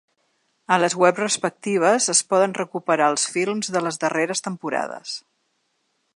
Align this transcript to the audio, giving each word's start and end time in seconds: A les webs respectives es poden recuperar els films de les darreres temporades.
A 0.75 0.77
les 0.83 0.95
webs 1.01 1.21
respectives 1.23 2.07
es 2.15 2.21
poden 2.33 2.57
recuperar 2.61 3.11
els 3.17 3.27
films 3.35 3.73
de 3.77 3.87
les 3.89 4.03
darreres 4.07 4.43
temporades. 4.49 5.15